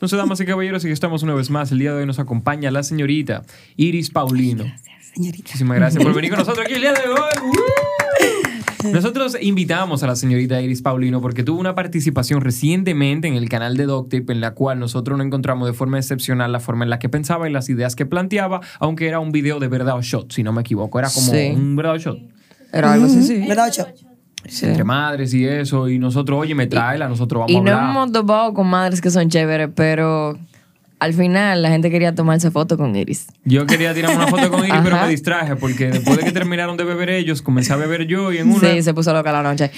[0.00, 1.70] Entonces, damas y caballeros, aquí estamos una vez más.
[1.72, 3.42] El día de hoy nos acompaña la señorita
[3.76, 4.64] Iris Paulino.
[4.64, 5.42] Gracias, señorita.
[5.44, 7.50] Muchísimas gracias por venir con nosotros aquí el día de hoy.
[8.82, 8.88] ¡Uh!
[8.94, 13.76] Nosotros invitamos a la señorita Iris Paulino porque tuvo una participación recientemente en el canal
[13.76, 16.98] de Doctip en la cual nosotros nos encontramos de forma excepcional la forma en la
[16.98, 20.32] que pensaba y las ideas que planteaba, aunque era un video de verdad o shot,
[20.32, 20.98] si no me equivoco.
[20.98, 21.52] Era como Sí.
[21.54, 22.18] un verdad o shot.
[22.72, 23.44] Era algo así, sí.
[23.46, 23.86] ¿Verdad, Ocho?
[24.48, 24.66] Sí.
[24.66, 25.88] Entre madres y eso.
[25.88, 27.90] Y nosotros, oye, me tráela, nosotros vamos Y a no hablar.
[27.90, 30.38] hemos topado con madres que son chéveres, pero
[30.98, 33.26] al final la gente quería tomarse foto con Iris.
[33.44, 36.76] Yo quería tirarme una foto con Iris, pero me distraje porque después de que terminaron
[36.76, 38.60] de beber ellos, comencé a beber yo y en una...
[38.60, 39.70] Sí, se puso loca la noche.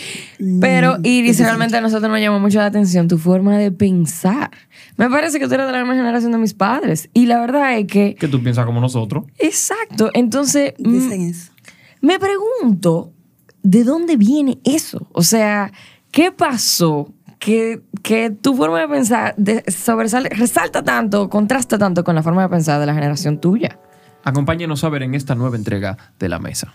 [0.60, 4.50] Pero Iris, realmente a nosotros nos llamó mucho la atención tu forma de pensar.
[4.96, 7.08] Me parece que tú eres de la misma generación de mis padres.
[7.14, 8.14] Y la verdad es que...
[8.16, 9.24] Que tú piensas como nosotros.
[9.38, 10.10] Exacto.
[10.14, 11.52] Entonces, mm, Dicen eso.
[12.00, 13.12] me pregunto,
[13.62, 15.08] ¿de dónde viene eso?
[15.12, 15.72] O sea,
[16.10, 22.42] ¿qué pasó que, que tu forma de pensar resalta tanto, contrasta tanto con la forma
[22.42, 23.78] de pensar de la generación tuya?
[24.24, 26.74] Acompáñenos a ver en esta nueva entrega de La Mesa.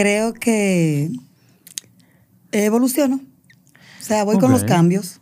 [0.00, 1.10] Creo que
[2.52, 3.20] evoluciono.
[4.00, 5.20] O sea, voy con los cambios.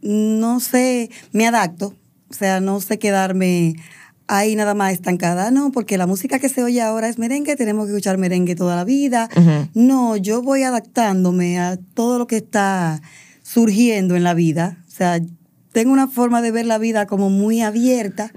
[0.00, 1.92] No sé, me adapto.
[2.30, 3.74] O sea, no sé quedarme
[4.28, 5.50] ahí nada más estancada.
[5.50, 8.76] No, porque la música que se oye ahora es merengue, tenemos que escuchar merengue toda
[8.76, 9.28] la vida.
[9.74, 13.02] No, yo voy adaptándome a todo lo que está
[13.42, 14.84] surgiendo en la vida.
[14.86, 15.20] O sea,
[15.72, 18.30] tengo una forma de ver la vida como muy abierta.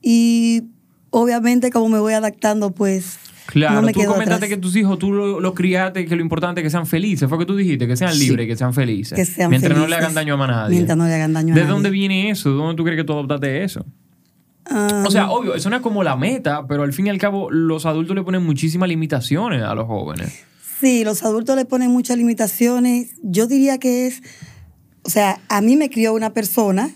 [0.00, 0.62] Y
[1.10, 3.18] obviamente como me voy adaptando, pues
[3.52, 4.48] Claro, no me tú comentaste atrás.
[4.48, 7.28] que tus hijos, tú los lo criaste, que lo importante es que sean felices.
[7.28, 8.28] Fue que tú dijiste, que sean Sí.
[8.28, 9.14] libres, que sean felices.
[9.14, 10.74] Que sean Mientras no le hagan daño a nadie.
[10.76, 11.72] Mientras no le hagan daño a ¿De nadie.
[11.72, 12.50] dónde viene eso?
[12.50, 13.84] ¿De dónde tú crees que tú adoptaste eso?
[15.04, 17.50] O sea, obvio, eso no es como la meta, pero al fin y al cabo
[17.50, 20.32] los adultos le ponen muchísimas limitaciones a los jóvenes.
[20.80, 23.10] Sí, los adultos le ponen muchas limitaciones.
[23.22, 24.22] Yo diría que es,
[25.02, 26.90] o sea, a mí me crió una persona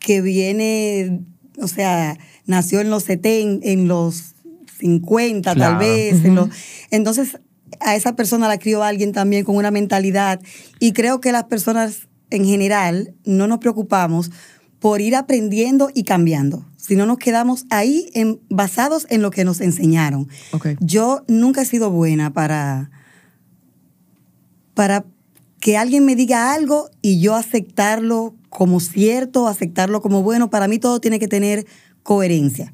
[0.00, 1.20] que viene,
[1.60, 2.16] o sea,
[2.46, 4.34] nació en los 70, en los
[4.78, 5.78] 50 Claro.
[5.78, 6.24] tal vez.
[6.24, 6.48] los-
[6.90, 7.38] entonces,
[7.80, 10.40] a esa persona la crió alguien también con una mentalidad.
[10.80, 14.30] Y creo que las personas en general no nos preocupamos
[14.80, 19.60] por ir aprendiendo y cambiando, sino nos quedamos ahí en- basados en lo que nos
[19.60, 20.28] enseñaron.
[20.80, 22.90] Yo nunca he sido buena para,
[24.74, 25.04] para
[25.60, 30.50] que alguien me diga algo y yo aceptarlo como cierto, aceptarlo como bueno.
[30.50, 31.66] Para mí todo tiene que tener
[32.02, 32.72] coherencia.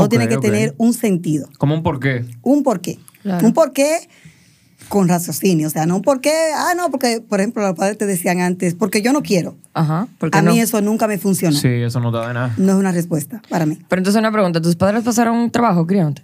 [0.00, 2.24] Todo tiene que tener un sentido, ¿Cómo un porqué?
[2.42, 2.98] un porqué.
[3.22, 3.46] Claro.
[3.46, 4.08] Un porqué
[4.88, 5.66] con raciocinio.
[5.66, 8.74] O sea, no un porqué, ah, no, porque, por ejemplo, los padres te decían antes,
[8.74, 9.56] porque yo no quiero.
[9.74, 10.06] Ajá.
[10.18, 10.52] ¿por qué A no?
[10.52, 11.56] mí eso nunca me funcionó.
[11.56, 12.54] Sí, eso no te da de nada.
[12.58, 13.78] No es una respuesta para mí.
[13.88, 16.22] Pero entonces una pregunta, ¿tus padres pasaron un trabajo criándote?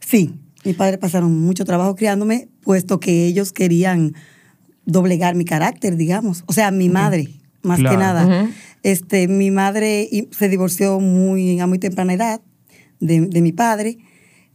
[0.00, 4.14] Sí, mis padres pasaron mucho trabajo criándome, puesto que ellos querían
[4.84, 6.44] doblegar mi carácter, digamos.
[6.46, 7.28] O sea, mi madre,
[7.62, 7.96] más Claro.
[7.96, 8.48] que nada.
[8.84, 12.40] Este, mi madre se divorció muy, a muy temprana edad
[13.00, 13.98] de, de mi padre.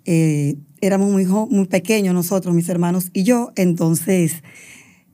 [0.06, 3.52] Eh, éramos muy, muy pequeños nosotros, mis hermanos y yo.
[3.56, 4.44] Entonces,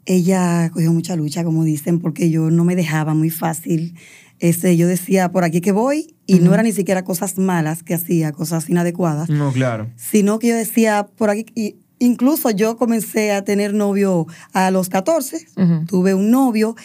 [0.05, 3.95] ella cogió mucha lucha, como dicen, porque yo no me dejaba muy fácil.
[4.39, 7.93] Este, yo decía, por aquí que voy, y no era ni siquiera cosas malas que
[7.93, 9.89] hacía, cosas inadecuadas No, claro.
[9.97, 14.87] sino que yo decía por aquí, y incluso yo comencé a tener novio a los
[14.87, 15.85] 14, Ujú.
[15.85, 16.75] tuve un novio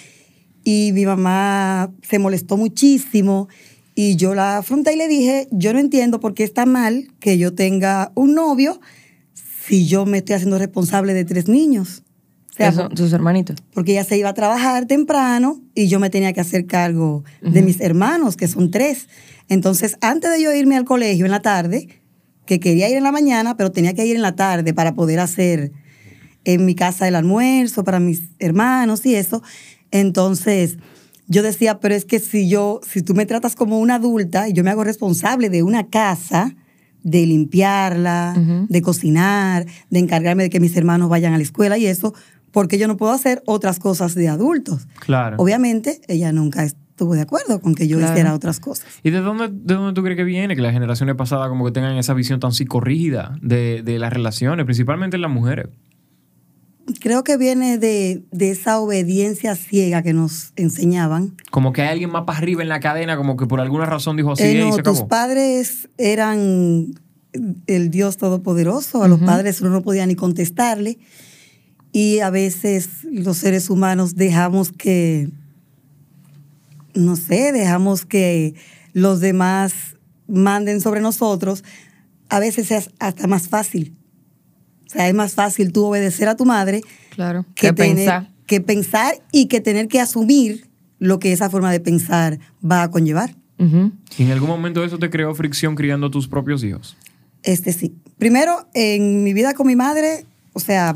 [0.65, 3.49] y mi mamá se molestó muchísimo
[3.95, 7.39] y yo la afronté y le dije, yo no entiendo por qué está mal que
[7.39, 8.81] yo tenga un novio
[9.67, 12.03] si yo me estoy haciendo responsable de tres niños.
[12.51, 13.57] O sea, ¿Qué son tus hermanitos?
[13.73, 17.63] porque ella se iba a trabajar temprano y yo me tenía que hacer cargo de
[17.63, 19.09] mis hermanos, que son tres.
[19.49, 21.89] Entonces, antes de yo irme al colegio en la tarde,
[22.47, 25.19] que quería ir en la mañana, pero tenía que ir en la tarde para poder
[25.19, 25.73] hacer
[26.45, 29.43] en mi casa el almuerzo para mis hermanos y eso.
[29.91, 30.77] Entonces,
[31.27, 34.53] yo decía, pero es que si yo, si tú me tratas como una adulta y
[34.53, 36.55] yo me hago responsable de una casa,
[37.03, 38.35] de limpiarla,
[38.69, 42.15] de cocinar, de encargarme de que mis hermanos vayan a la escuela y eso,
[42.51, 44.87] porque yo no puedo hacer otras cosas de adultos.
[45.01, 45.37] Claro.
[45.39, 48.13] Obviamente, ella nunca estuvo de acuerdo con que yo Claro.
[48.13, 48.87] hiciera otras cosas.
[49.03, 51.73] ¿Y de dónde, de dónde tú crees que viene que las generaciones pasadas como que
[51.73, 55.67] tengan esa visión tan psicorrígida de, de las relaciones, principalmente en las mujeres?
[57.01, 61.35] Creo que viene de, de esa obediencia ciega que nos enseñaban.
[61.51, 64.17] Como que hay alguien más para arriba en la cadena, como que por alguna razón
[64.17, 65.09] dijo así Eh, "Ey, no, se tus acabó.
[65.09, 66.95] padres eran
[67.67, 69.03] el Dios Todopoderoso.
[69.03, 70.99] A los padres uno no podía ni contestarle.
[71.91, 75.31] Y a veces los seres humanos dejamos que,
[76.95, 78.55] no sé, dejamos que
[78.93, 79.73] los demás
[80.29, 81.65] manden sobre nosotros.
[82.29, 83.97] A veces es hasta más fácil.
[84.95, 87.45] O sea, es más fácil tú obedecer a tu madre Claro.
[87.57, 88.31] que, ¿Qué tener, pensar?
[88.47, 90.69] que pensar y que tener que asumir
[91.01, 93.35] lo que esa forma de pensar va a conllevar.
[93.59, 93.91] Ujú.
[94.19, 96.97] ¿Y en algún momento eso te creó fricción criando a tus propios hijos?
[97.43, 97.93] Este sí.
[98.19, 100.95] Primero, en mi vida con mi madre, o sea,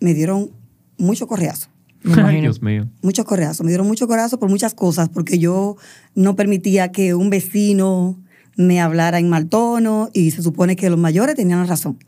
[0.00, 0.50] me dieron
[0.98, 1.68] mucho correazo.
[2.16, 2.40] Ay.
[2.42, 2.88] Dios mío.
[3.02, 3.64] Mucho correazo.
[3.64, 5.76] Me dieron mucho correazo por muchas cosas, porque yo
[6.14, 8.18] no permitía que un vecino
[8.56, 11.98] me hablara en mal tono y se supone que los mayores tenían razón.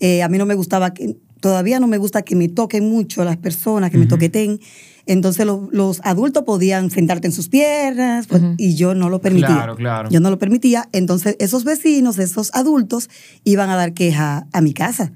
[0.00, 3.24] Eh, a mí no me gustaba que, todavía no me gusta que me toquen mucho
[3.24, 4.60] las personas, que me toqueten.
[5.06, 9.48] Entonces lo- los adultos podían sentarte en sus piernas pues, y yo no lo permitía.
[9.48, 10.08] Claro, claro.
[10.08, 10.88] Yo no lo permitía.
[10.92, 13.10] Entonces esos vecinos, esos adultos,
[13.42, 15.12] iban a dar queja a mi casa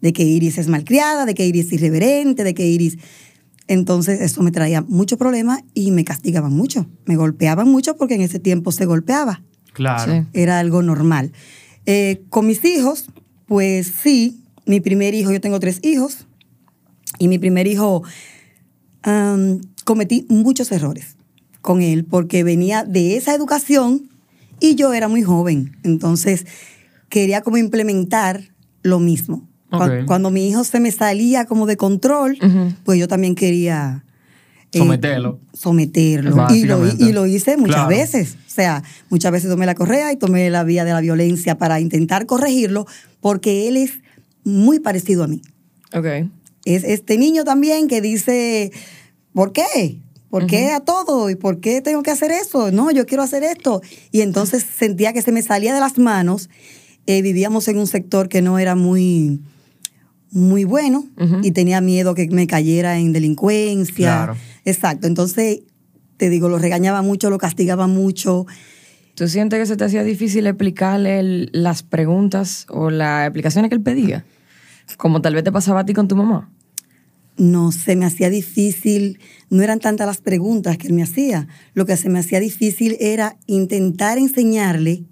[0.00, 2.96] de que Iris es malcriada, de que Iris es irreverente, de que Iris...
[3.66, 6.86] Entonces eso me traía mucho problema y me castigaban mucho.
[7.04, 9.42] Me golpeaban mucho porque en ese tiempo se golpeaba
[9.78, 10.12] Claro.
[10.12, 10.26] Sí.
[10.32, 11.32] era algo normal.
[11.86, 13.06] Eh, con mis hijos,
[13.46, 16.26] pues sí, mi primer hijo, yo tengo tres hijos,
[17.18, 18.02] y mi primer hijo
[19.84, 21.16] cometí muchos errores
[21.62, 24.10] con él porque venía de esa educación
[24.60, 26.44] y yo era muy joven, entonces
[27.08, 28.50] quería como implementar
[28.82, 29.48] lo mismo.
[30.06, 32.36] Cuando, mi hijo se me salía como de control,
[32.84, 34.04] pues yo también quería...
[34.72, 35.40] eh, Someterlo.
[35.52, 36.30] someterlo.
[36.30, 36.36] Y lo,
[36.80, 37.04] Básicamente.
[37.04, 37.88] y lo hice muchas Claro.
[37.88, 38.36] veces.
[38.46, 41.80] O sea, muchas veces tomé la correa y tomé la vía de la violencia para
[41.80, 42.86] intentar corregirlo,
[43.20, 43.92] porque él es
[44.44, 45.40] muy parecido a mí.
[45.94, 46.06] Ok.
[46.64, 48.72] Es este niño también que dice,
[49.32, 50.00] ¿por qué?
[50.28, 51.30] ¿Por qué a todo?
[51.30, 52.70] ¿Y por qué tengo que hacer eso?
[52.70, 53.80] No, yo quiero hacer esto.
[54.10, 56.50] Y entonces sentía que se me salía de las manos.
[57.06, 59.40] Eh, vivíamos en un sector que no era muy,
[60.30, 61.04] muy bueno
[61.42, 63.94] y tenía miedo que me cayera en delincuencia.
[64.24, 64.36] Claro.
[64.64, 65.06] Exacto.
[65.06, 65.60] Entonces,
[66.16, 68.46] te digo, lo regañaba mucho, lo castigaba mucho.
[69.14, 73.74] ¿Tú sientes que se te hacía difícil explicarle el- las preguntas o las explicaciones que
[73.76, 74.24] él pedía?
[74.96, 76.50] Como tal vez te pasaba a ti con tu mamá.
[77.36, 81.46] No, se me hacía difícil, no eran tantas las preguntas que él me hacía.
[81.74, 85.04] Lo que se me hacía difícil era intentar enseñarle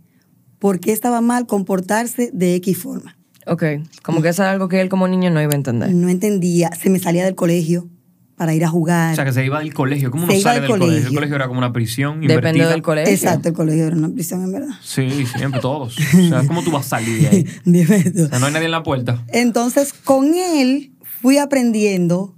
[0.59, 3.16] por qué estaba mal comportarse de X forma.
[3.47, 3.63] Ok.
[4.03, 5.91] Como que eso es algo que él como niño no iba a entender.
[5.95, 7.89] No entendía, se me salía del colegio
[8.37, 9.13] para ir a jugar.
[9.13, 10.11] O sea, que se iba del colegio.
[10.11, 11.09] ¿Cómo Se uno iba sale del del colegio?
[11.09, 11.37] El colegio.
[11.37, 12.69] era como una prisión Depende invertida.
[12.71, 13.13] del colegio.
[13.15, 14.75] Exacto, el colegio era una prisión, en verdad.
[14.83, 15.97] Sí, siempre todos.
[15.97, 17.47] O sea, ¿cómo tú vas a salir de ahí?
[17.65, 18.05] Dime.
[18.25, 19.25] O sea, no hay nadie en la puerta.
[19.29, 20.93] Entonces, con él
[21.23, 22.35] fui aprendiendo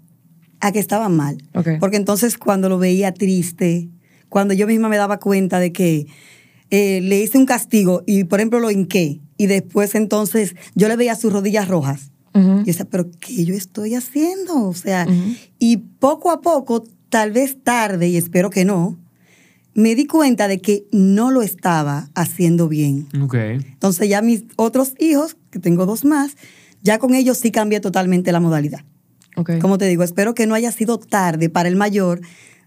[0.60, 1.42] a que estaba mal.
[1.54, 1.68] Ok.
[1.80, 3.88] Porque entonces cuando lo veía triste,
[4.28, 6.06] cuando yo misma me daba cuenta de que
[6.70, 10.96] eh, le hice un castigo y, por ejemplo, lo hinqué, y después entonces yo le
[10.96, 12.10] veía sus rodillas rojas.
[12.34, 12.60] Ujú.
[12.60, 14.68] Y decía, pero ¿qué yo estoy haciendo?
[14.68, 15.34] O sea, Ujú.
[15.58, 18.98] y poco a poco, tal vez tarde, y espero que no,
[19.72, 23.06] me di cuenta de que no lo estaba haciendo bien.
[23.22, 23.34] Ok.
[23.34, 26.36] Entonces ya mis otros hijos, que tengo dos más,
[26.82, 28.84] ya con ellos sí cambié totalmente la modalidad.
[29.36, 29.58] Ok.
[29.60, 32.20] Como te digo, espero que no haya sido tarde para el mayor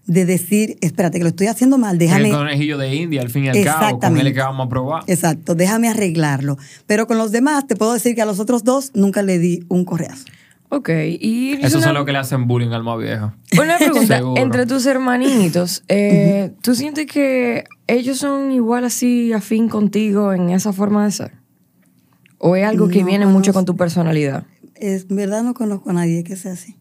[0.06, 2.28] de decir, espérate, que lo estoy haciendo mal, déjame...
[2.30, 5.04] El conejillo de India, al fin y al cabo, con él que vamos a probar.
[5.06, 6.58] Exacto, déjame arreglarlo.
[6.86, 9.64] Pero con los demás, te puedo decir que a los otros dos nunca le di
[9.68, 10.24] un correazo.
[10.70, 10.88] Ok.
[11.20, 13.32] Y Eso una- es lo que le hacen bullying al más viejo.
[13.60, 20.32] Una pregunta, entre tus hermanitos, eh, ¿tú sientes que ellos son igual así afín contigo
[20.32, 21.32] en esa forma de ser?
[22.38, 24.44] ¿O es algo que No viene mucho con tu personalidad?
[24.74, 26.76] Es en verdad no conozco a nadie que sea así.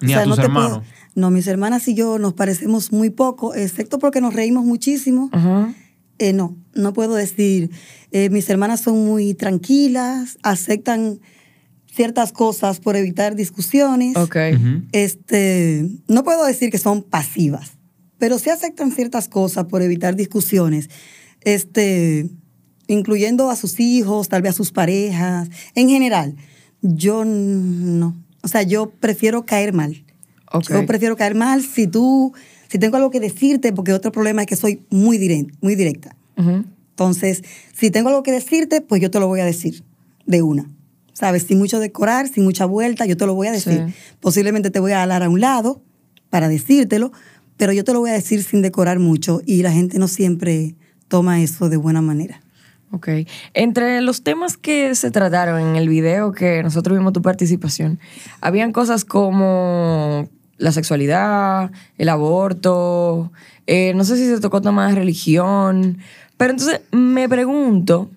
[0.00, 0.82] Ni a tus no puedo-
[1.14, 5.28] no, mis hermanas y yo nos parecemos muy poco, excepto porque nos reímos muchísimo.
[5.32, 5.72] Ajá.
[6.18, 7.70] Eh, no, no puedo decir.
[8.12, 11.20] Eh, mis hermanas son muy tranquilas, aceptan
[11.92, 14.16] ciertas cosas por evitar discusiones.
[14.16, 14.36] Ok.
[14.54, 14.82] Ujú.
[14.92, 17.72] Este, no puedo decir que son pasivas,
[18.18, 20.88] pero sí aceptan ciertas cosas por evitar discusiones.
[21.42, 22.28] Este,
[22.88, 25.48] incluyendo a sus hijos, tal vez a sus parejas.
[25.74, 26.34] En general,
[26.82, 28.16] yo no.
[28.44, 30.04] O sea, yo prefiero caer mal.
[30.80, 32.32] Yo prefiero caer mal si tú,
[32.68, 36.14] si tengo algo que decirte, porque otro problema es que soy muy, direct- muy directa.
[36.90, 39.82] Entonces, si tengo algo que decirte, pues yo te lo voy a decir
[40.26, 40.70] de una.
[41.12, 41.44] ¿Sabes?
[41.44, 43.84] Sin mucho decorar, sin mucha vuelta, yo te lo voy a decir.
[43.88, 43.94] Sí.
[44.20, 45.80] Posiblemente te voy a alar a un lado
[46.30, 47.12] para decírtelo,
[47.56, 50.74] pero yo te lo voy a decir sin decorar mucho y la gente no siempre
[51.08, 52.42] toma eso de buena manera.
[52.94, 53.08] Ok.
[53.54, 57.98] Entre los temas que se trataron en el video que nosotros vimos tu participación,
[58.40, 63.32] habían cosas como la sexualidad, el aborto,
[63.66, 65.98] eh, no sé si se tocó temas de religión,
[66.36, 68.10] pero entonces me pregunto,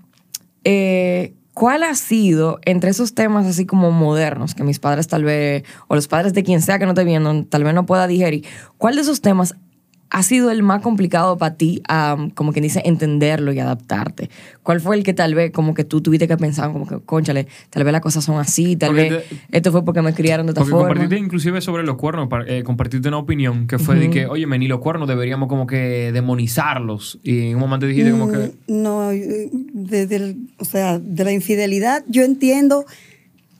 [0.63, 5.63] eh, ¿cuál ha sido entre esos temas así como modernos que mis padres tal vez,
[5.87, 8.45] o los padres de quien sea que no esté viendo, tal vez no pueda digerir,
[8.77, 9.55] cuál de esos temas
[10.09, 11.81] ha sido el más complicado para ti,
[12.35, 14.29] como quien dice, entenderlo y adaptarte?
[14.63, 17.47] ¿Cuál fue el que tal vez como que tú tuviste que pensar, como que, conchale,
[17.69, 20.45] tal vez las cosas son así, tal Porque vez te- esto fue porque me criaron
[20.45, 20.87] de esta Porque forma?
[20.87, 24.67] compartiste inclusive sobre los cuernos, eh, compartiste una opinión que fue de que, oye, ni
[24.67, 27.19] los cuernos deberíamos como que demonizarlos.
[27.23, 28.37] Y en un momento dijiste como que...
[28.67, 32.85] Mm, No, eh, de, del- o sea, de la infidelidad, yo entiendo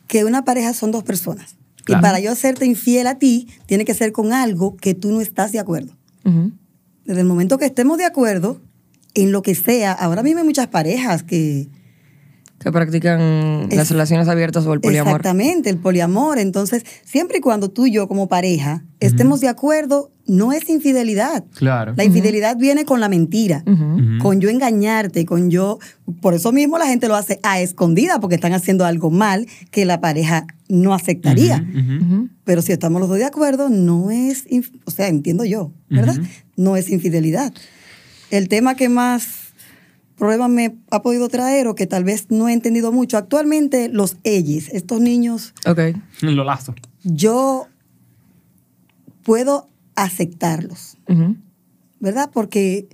[0.06, 1.56] que una pareja son dos personas.
[1.84, 2.00] Claro.
[2.00, 5.20] Y para yo hacerte infiel a ti, tiene que ser con algo que tú no
[5.20, 5.92] estás de acuerdo.
[6.24, 8.60] Desde el momento que estemos de acuerdo
[9.14, 11.68] en lo que sea, ahora mismo hay muchas parejas que...
[12.58, 15.12] Que practican las Es- relaciones abiertas o el poliamor.
[15.12, 16.38] Exactamente, el poliamor.
[16.40, 21.44] Entonces, siempre y cuando tú y yo como pareja estemos de acuerdo, no es infidelidad.
[21.54, 21.94] Claro.
[21.96, 23.62] La infidelidad viene con la mentira,
[24.20, 25.78] con yo engañarte, con yo...
[26.20, 29.84] Por eso mismo la gente lo hace a escondida, porque están haciendo algo mal que
[29.86, 31.64] la pareja no aceptaría.
[32.44, 34.46] Pero si estamos los dos de acuerdo, no es...
[34.48, 36.16] inf- O sea, entiendo yo, ¿verdad?
[36.56, 37.52] No es infidelidad.
[38.30, 39.47] El tema que más
[40.18, 44.16] problema me ha podido traer o que tal vez no he entendido mucho, actualmente los
[44.24, 45.80] ellos, estos niños, Ok.
[46.20, 46.74] Lo lazo.
[47.04, 47.66] yo
[49.22, 50.96] puedo aceptarlos.
[52.00, 52.30] ¿verdad?
[52.32, 52.88] Porque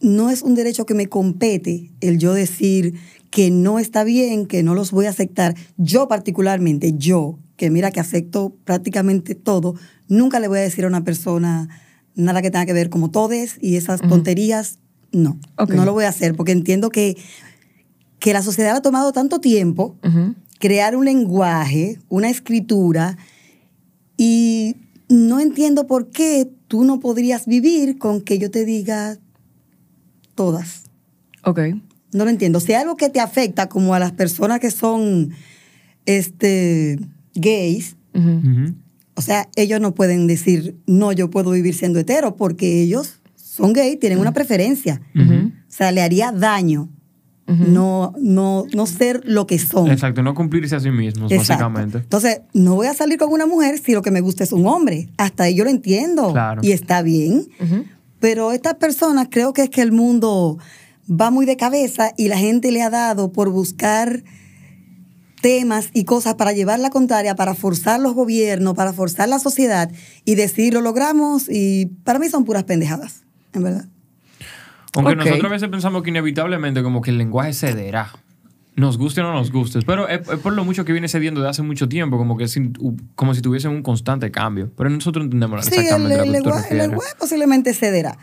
[0.00, 2.94] no es un derecho que me compete el yo decir
[3.30, 5.54] que no está bien, que no los voy a aceptar.
[5.76, 9.74] Yo particularmente, yo, que mira que acepto prácticamente todo,
[10.08, 11.68] nunca le voy a decir a una persona
[12.14, 14.78] nada que tenga que ver como todes y esas tonterías,
[15.14, 17.16] no, no lo voy a hacer porque entiendo que,
[18.18, 19.96] que la sociedad ha tomado tanto tiempo
[20.58, 23.18] crear un lenguaje, una escritura,
[24.16, 24.76] y
[25.08, 29.18] no entiendo por qué tú no podrías vivir con que yo te diga
[30.34, 30.84] todas.
[31.42, 31.60] Ok.
[32.12, 32.60] No lo entiendo.
[32.60, 35.32] Si hay algo que te afecta, como a las personas que son
[36.06, 36.98] este,
[37.34, 37.96] gays,
[39.16, 43.20] o sea, ellos no pueden decir, no, yo puedo vivir siendo hetero, porque ellos
[43.54, 45.00] son gay, tienen una preferencia.
[45.14, 46.88] O sea, le haría daño
[47.46, 49.90] no, no, no ser lo que son.
[49.90, 51.64] Exacto, no cumplirse a sí mismos, Exacto.
[51.64, 51.98] básicamente.
[51.98, 54.66] Entonces, no voy a salir con una mujer si lo que me gusta es un
[54.66, 55.08] hombre.
[55.18, 56.32] Hasta ahí yo lo entiendo.
[56.32, 56.62] Claro.
[56.64, 57.46] Y está bien.
[57.60, 57.84] Ujú.
[58.18, 60.58] Pero estas personas creo que es que el mundo
[61.08, 64.24] va muy de cabeza y la gente le ha dado por buscar
[65.42, 69.92] temas y cosas para llevar la contraria, para forzar los gobiernos, para forzar la sociedad
[70.24, 73.23] y decir lo logramos y para mí son puras pendejadas,
[73.54, 73.84] en verdad.
[74.96, 75.18] Aunque Ok.
[75.18, 78.10] nosotros a veces pensamos que inevitablemente como que el lenguaje cederá.
[78.76, 79.80] Nos guste o no nos guste.
[79.86, 82.48] Pero es, es por lo mucho que viene cediendo de hace mucho tiempo, como que
[82.48, 82.72] sin-
[83.14, 84.72] como si tuviesen un constante cambio.
[84.76, 88.18] Pero nosotros entendemos Sí, el, exactamente el que te lenguaje, el lenguaje posiblemente cederá.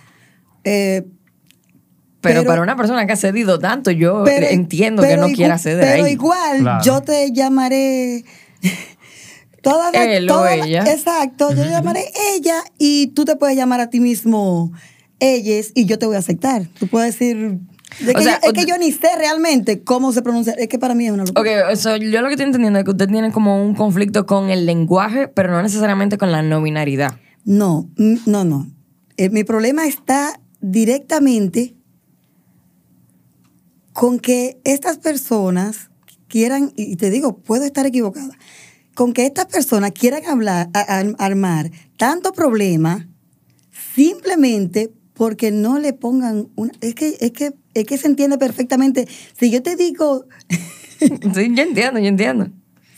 [0.63, 1.05] Eh,
[2.19, 5.35] Pero, Pero- para una persona que ha cedido tanto, yo entiendo que pero no igu-
[5.37, 6.11] quiera ceder Pero ahí.
[6.11, 6.83] igual, Claro.
[6.83, 8.23] yo te llamaré.
[9.63, 10.83] Toda la- Él o toda la- ella.
[10.91, 14.71] exacto, yo te llamaré ella y tú te puedes llamar a ti mismo
[15.21, 16.67] ellas y yo te voy a aceptar.
[16.79, 17.59] Tú puedes decir.
[17.99, 20.53] de O que sea, yo- es que yo ni sé realmente cómo se pronuncia.
[20.53, 21.41] Es que para mí es una locura.
[21.67, 24.25] Ok, o sea, yo lo que estoy entendiendo es que usted tiene como un conflicto
[24.25, 27.17] con el lenguaje, pero no necesariamente con la no binaridad.
[27.43, 27.89] No,
[28.25, 28.71] no, no.
[29.17, 31.75] Eh, mi problema está directamente
[33.93, 35.89] con que estas personas
[36.27, 38.37] quieran, y te digo, puedo estar equivocada,
[38.95, 43.07] con que estas personas quieran hablar, a- a- armar tanto problema
[43.95, 46.71] simplemente porque no le pongan una...
[46.81, 49.07] Es que, es que, es que se entiende perfectamente.
[49.39, 50.25] Si yo te digo,
[50.99, 51.09] Sí,
[51.55, 52.49] yo entiendo, yo entiendo.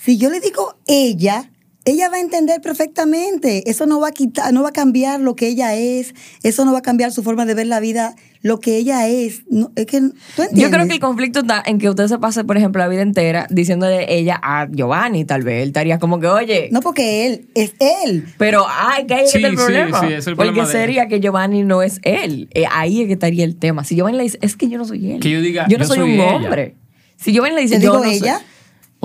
[0.03, 1.49] si yo le digo ella,
[1.85, 3.69] ella va a entender perfectamente.
[3.69, 6.13] Eso no va a quitar, no va a cambiar lo que ella es.
[6.43, 9.43] Eso no va a cambiar su forma de ver la vida, lo que ella es.
[9.49, 10.59] No, es que, ¿tú entiendes?
[10.63, 13.01] Yo creo que el conflicto está en que usted se pase, por ejemplo, la vida
[13.01, 15.61] entera diciéndole ella a Giovanni, tal vez.
[15.63, 18.25] Él estaría como que, oye, No porque él, es él.
[18.37, 19.99] pero ay, que ahí Sí, está el problema.
[20.01, 22.47] sí, es el Porque problema sería que Giovanni no es él.
[22.53, 23.83] Eh, ahí es que estaría el tema.
[23.83, 25.19] Si Giovanni le dice, es que yo no soy él.
[25.19, 26.35] Que yo diga, yo no yo soy, soy un ella.
[26.35, 26.75] hombre.
[27.17, 28.37] Si Giovanni le dice, yo digo no ella.
[28.37, 28.45] soy.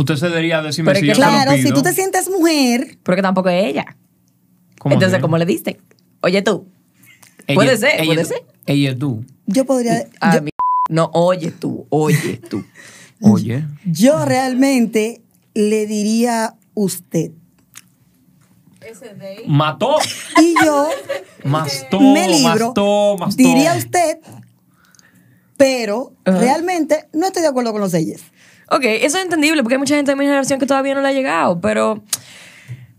[0.01, 1.93] Usted se debería decirme Pero si es yo que se lo Claro, si tú te
[1.93, 3.97] sientes mujer, Pero que tampoco es ella.
[4.79, 5.23] ¿Cómo Entonces, que?
[5.23, 5.81] ¿cómo le diste?
[6.21, 6.67] Oye tú.
[7.49, 8.45] Ella- puede ser, ella- puede ser.
[8.67, 9.25] Ella tú.
[9.47, 10.07] yo podría...
[10.21, 10.51] Ah, yo- mi-
[10.89, 12.65] No, oye tú, oye tú.
[13.21, 13.65] Oye.
[13.85, 15.21] Yo realmente
[15.55, 17.33] le diría usted.
[19.49, 19.97] Mató.
[20.41, 20.89] Y yo
[21.45, 23.37] Mastó, me libro, mastó, mastó.
[23.43, 24.19] diría usted,
[25.57, 28.21] pero realmente no estoy de acuerdo con los ellos.
[28.71, 31.09] Ok, eso es entendible porque hay mucha gente de mi generación que todavía no le
[31.09, 32.03] ha llegado, pero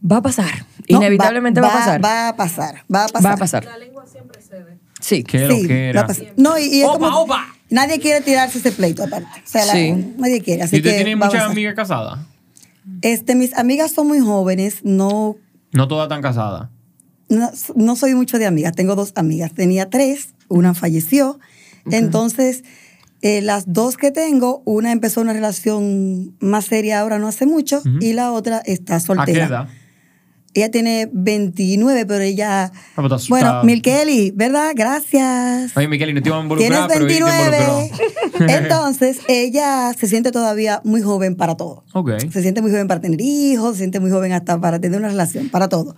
[0.09, 0.65] va a pasar.
[0.89, 2.03] No, Inevitablemente va, a pasar.
[2.03, 3.31] Va a pasar, va a pasar.
[3.31, 3.65] Va a pasar.
[3.65, 4.79] La lengua siempre cede.
[4.99, 5.23] Sí.
[5.23, 6.01] Qué lo que era.
[6.01, 7.45] la pas- No, y, y es Opa, como- opa.
[7.69, 9.27] Nadie quiere tirarse ese pleito aparte.
[9.27, 9.93] O sea, la- Sí.
[10.17, 10.63] nadie quiere.
[10.63, 12.19] Así ¿Y usted que tiene muchas amigas casadas?
[13.03, 15.35] Este, mis amigas son muy jóvenes, no,
[15.71, 16.69] No todas tan casadas.
[17.29, 18.73] no, no soy mucho de amigas.
[18.75, 19.53] Tengo dos amigas.
[19.53, 21.39] Tenía tres, una falleció.
[21.91, 22.63] Entonces,
[23.21, 27.81] eh, las dos que tengo, una empezó una relación más seria ahora no hace mucho
[27.99, 29.45] y la otra está ¿A qué soltera.
[29.45, 29.69] edad?
[30.55, 32.65] Ella tiene 29, pero ella...
[32.65, 34.71] Ah, pero bueno, Milkeli, ¿verdad?
[34.75, 35.77] Gracias.
[35.77, 37.57] Oye, Miquel, y no te iba a Tienes involucrar, pero te 29.
[37.85, 38.47] involucró.
[38.57, 41.83] Entonces, ella se siente todavía muy joven para todo.
[41.93, 42.13] Ok.
[42.31, 45.09] Se siente muy joven para tener hijos, se siente muy joven hasta para tener una
[45.09, 45.95] relación, para todo.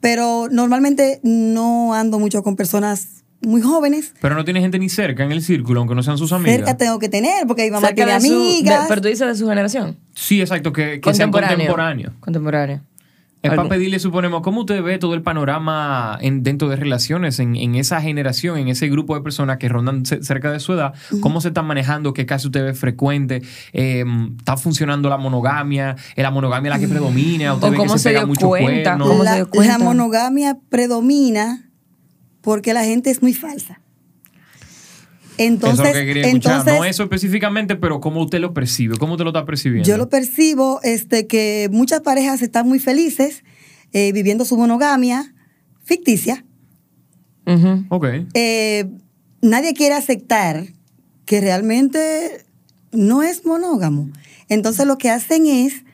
[0.00, 4.14] Pero normalmente no ando mucho con personas muy jóvenes.
[4.20, 6.56] Pero no tiene gente ni cerca en el círculo, aunque no sean sus amigas.
[6.56, 8.82] Cerca tengo que tener, porque mi mamá Cerca tiene de su- amigas.
[8.82, 9.96] de- pero tú dices de su generación.
[10.14, 12.12] Sí, exacto, que, que sean contemporáneos.
[12.20, 12.80] Contemporáneo.
[13.42, 17.56] Es para pedirle, suponemos, ¿cómo usted ve todo el panorama en, dentro de relaciones en,
[17.56, 20.92] en esa generación, en ese grupo de personas que rondan ce- cerca de su edad?
[21.22, 22.12] ¿Cómo se están manejando?
[22.12, 23.40] ¿Qué caso usted ve frecuente?
[23.72, 24.04] Eh,
[24.36, 25.96] ¿Está funcionando la monogamia?
[26.14, 27.54] ¿Es la monogamia la que predomina?
[27.54, 28.66] ¿Usted O ve cómo que se pega dio mucho cuenta,
[28.98, 29.04] cuerno?
[29.06, 29.78] cómo se dio cuenta.
[29.78, 31.69] la monogamia predomina
[32.40, 33.80] porque la gente es muy falsa.
[35.38, 36.52] Entonces, eso es lo que quería escuchar.
[36.52, 39.88] entonces no eso específicamente, pero cómo usted lo percibe, cómo usted lo está percibiendo.
[39.88, 43.42] Yo lo percibo este, que muchas parejas están muy felices
[43.92, 45.34] eh, viviendo su monogamia
[45.82, 46.44] ficticia.
[47.46, 47.86] Ujú.
[47.88, 48.06] Ok.
[48.34, 48.90] Eh,
[49.40, 50.66] nadie quiere aceptar
[51.24, 52.44] que realmente
[52.92, 54.10] no es monógamo.
[54.48, 55.84] Entonces lo que hacen es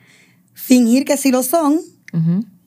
[0.53, 1.79] fingir que sí lo son.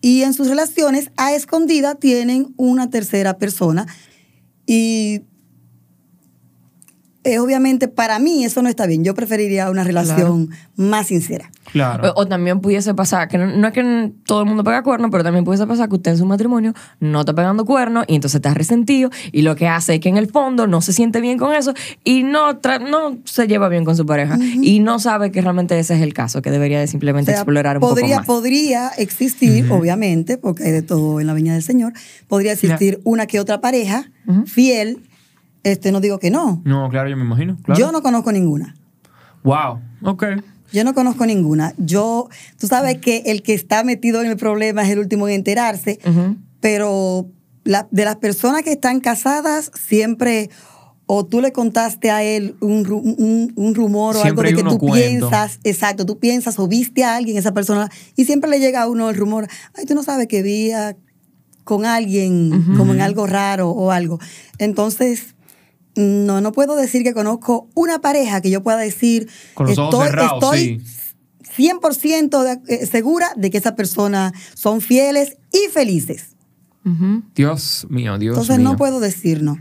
[0.00, 3.86] Y en sus relaciones a escondida tienen una tercera persona.
[4.66, 5.22] Y
[7.24, 9.04] eh, obviamente para mí eso no está bien.
[9.04, 11.50] Yo preferiría una relación más sincera.
[11.72, 12.12] Claro.
[12.16, 15.10] O, o también pudiese pasar, que no, no es que todo el mundo pega cuernos,
[15.12, 18.36] pero también pudiese pasar que usted en su matrimonio no está pegando cuernos y entonces
[18.36, 21.38] está resentido y lo que hace es que en el fondo no se siente bien
[21.38, 21.72] con eso
[22.02, 25.78] y no, tra- no se lleva bien con su pareja y no sabe que realmente
[25.78, 28.26] ese es el caso, que debería de simplemente O sea, explorar un podría, poco más.
[28.26, 31.92] Podría existir, obviamente, porque hay de todo en la viña del Señor,
[32.26, 34.10] podría existir una que otra pareja
[34.46, 35.02] fiel.
[35.62, 36.62] Este, no digo que no.
[36.64, 37.58] No, claro, yo me imagino.
[37.62, 37.78] Claro.
[37.78, 38.74] Yo no conozco ninguna.
[39.42, 39.80] Wow.
[40.02, 40.24] Ok.
[40.72, 41.74] Yo no conozco ninguna.
[41.78, 45.34] Yo, tú sabes que el que está metido en el problema es el último en
[45.34, 45.98] enterarse,
[46.60, 47.26] pero
[47.64, 50.48] la- de las personas que están casadas, siempre
[51.06, 54.78] o tú le contaste a él un, un- un rumor o algo de que tú
[55.20, 58.88] piensas, exacto, tú piensas o viste a alguien, esa persona, y siempre le llega a
[58.88, 60.96] uno el rumor, ay, tú no sabes que vi a-
[61.64, 64.20] con alguien como en algo raro o algo.
[64.58, 65.34] Entonces,
[65.96, 70.04] no, no puedo decir que conozco una pareja que yo pueda decir, Con los ojos
[70.04, 70.82] cerrados, estoy
[71.56, 76.36] 100% de- eh, segura de que esas personas son fieles y felices.
[76.84, 77.22] Ujú.
[77.34, 78.70] Dios mío, Dios Entonces mío.
[78.70, 79.58] no puedo decir no.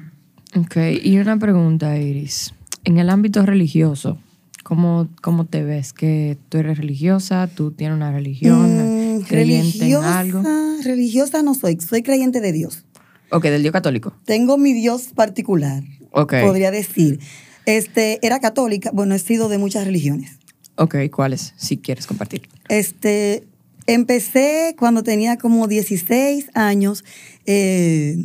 [0.56, 2.54] Ok, y una pregunta, Iris.
[2.86, 4.18] En el ámbito religioso,
[4.64, 5.94] ¿cómo, cómo te ves?
[5.94, 7.48] ¿Que tú eres religiosa?
[7.54, 9.18] ¿Tú tienes una religión?
[9.18, 10.42] Mm, ¿Creyente en algo?
[10.84, 12.86] religiosa no soy, soy creyente de Dios.
[13.32, 14.14] Ok, del Dios católico.
[14.26, 16.34] Tengo mi Dios particular, Ok.
[16.42, 17.20] podría decir.
[17.66, 20.40] Este, era católica, bueno, he sido de muchas religiones.
[20.76, 21.54] Ok, ¿cuáles?
[21.58, 22.48] Si quieres compartir.
[22.70, 23.44] Este,
[23.86, 27.04] empecé cuando tenía como 16 años,
[27.46, 28.18] eh,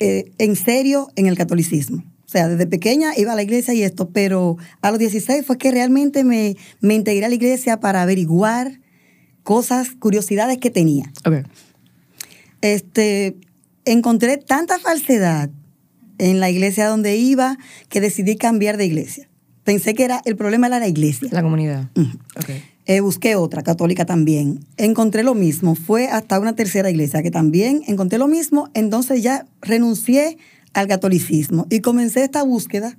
[0.00, 1.98] eh, en serio, en el catolicismo.
[1.98, 5.58] O sea, desde pequeña iba a la iglesia y esto, pero a los 16 fue
[5.58, 8.80] que realmente me, me integré a la iglesia para averiguar
[9.44, 11.12] cosas, curiosidades que tenía.
[11.24, 11.46] Ok.
[12.62, 13.36] Este,
[13.84, 15.50] encontré tanta falsedad
[16.18, 19.28] en la iglesia donde iba que decidí cambiar de iglesia.
[19.64, 21.28] Pensé que era, el problema era la iglesia.
[21.32, 21.90] La comunidad.
[22.86, 24.60] Eh, busqué otra, católica también.
[24.76, 25.74] Encontré lo mismo.
[25.74, 28.70] Fue hasta una tercera iglesia que también encontré lo mismo.
[28.74, 30.38] Entonces ya renuncié
[30.72, 32.96] al catolicismo y comencé esta búsqueda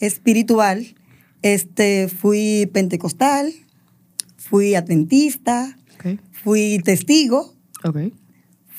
[0.00, 0.94] espiritual.
[1.40, 3.52] Este, fui pentecostal,
[4.36, 5.78] fui adventista,
[6.42, 7.54] fui testigo,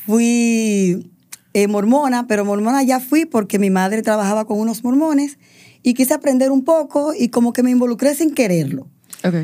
[0.06, 1.12] fui
[1.56, 5.38] eh, mormona, pero mormona ya fui porque mi madre trabajaba con unos mormones
[5.84, 8.88] y quise aprender un poco y como que me involucré sin quererlo.
[9.24, 9.36] Ok.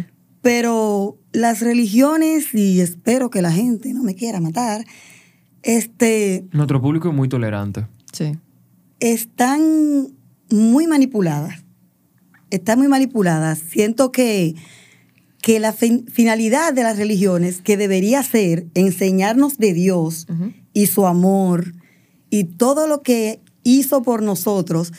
[0.42, 4.84] Pero las religiones, y espero que la gente no me quiera matar,
[5.64, 7.88] este, Nuestro público es muy tolerante.
[8.12, 8.38] Sí.
[9.00, 9.62] están
[10.50, 11.64] muy manipuladas.
[12.50, 13.60] Están muy manipuladas.
[13.60, 14.56] Siento que,
[15.42, 20.52] que la fin- finalidad de las religiones, que debería ser enseñarnos de Dios Ujú.
[20.74, 21.74] y su amor
[22.32, 24.92] y todo lo que hizo por nosotros,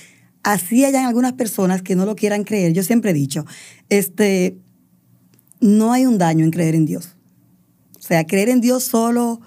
[0.45, 2.73] así hayan algunas personas que no lo quieran creer.
[2.73, 3.45] Yo siempre he dicho,
[3.89, 4.59] este,
[5.61, 7.17] no hay un daño en creer en Dios.
[7.99, 9.41] O sea, creer en Dios solo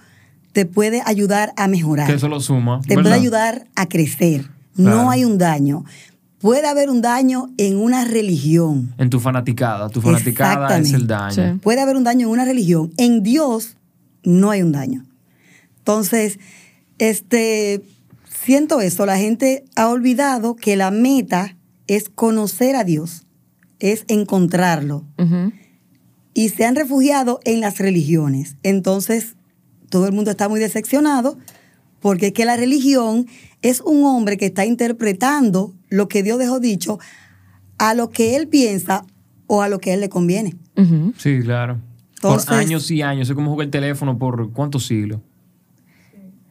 [0.52, 2.08] te puede ayudar a mejorar.
[2.08, 2.82] Que eso lo suma.
[2.82, 3.04] te ¿verdad?
[3.04, 4.50] puede ayudar a crecer.
[4.76, 5.04] Claro.
[5.04, 5.86] No hay un daño.
[6.40, 8.94] Puede haber un daño en una religión.
[8.98, 9.90] En tu fanaticada.
[9.90, 11.34] Tu fanaticada es el daño.
[11.34, 11.60] Sí.
[11.62, 12.92] Puede haber un daño en una religión.
[12.98, 13.78] En Dios
[14.24, 15.06] no hay un daño.
[15.80, 16.40] Entonces,
[17.00, 17.82] este,
[18.30, 19.06] siento eso.
[19.06, 21.56] La gente ha olvidado que la meta
[21.88, 23.26] es conocer a Dios,
[23.80, 25.06] es encontrarlo.
[26.34, 28.58] Y se han refugiado en las religiones.
[28.64, 29.36] Entonces,
[29.90, 31.38] todo el mundo está muy decepcionado
[32.02, 33.26] porque es que la religión
[33.62, 37.00] es un hombre que está interpretando lo que Dios dejó dicho
[37.78, 39.06] a lo que él piensa
[39.48, 40.56] o a lo que a él le conviene.
[41.18, 41.80] Sí, claro.
[42.16, 43.30] Entonces- por años y años.
[43.30, 45.20] Es como jugar el teléfono por cuántos siglos.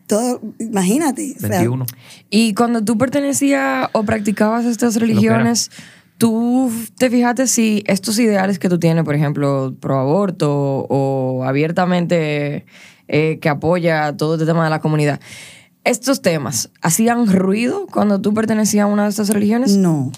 [0.06, 1.34] Todo, imagínate.
[1.36, 1.86] o sea, 21.
[2.30, 5.70] Y cuando tú pertenecías o practicabas estas religiones,
[6.18, 12.66] ¿tú te fijaste si estos ideales que tú tienes, por ejemplo, pro aborto o abiertamente
[13.08, 15.20] eh, que apoya todo este tema de la comunidad,
[15.84, 19.76] estos temas hacían ruido cuando tú pertenecías a una de estas religiones?
[19.76, 20.12] No.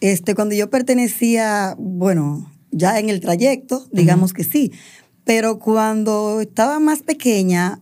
[0.00, 4.72] Este, cuando yo pertenecía, bueno, ya en el trayecto, digamos que sí.
[5.24, 7.80] Pero cuando estaba más pequeña,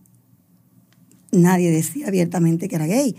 [1.31, 3.15] nadie decía abiertamente que era gay.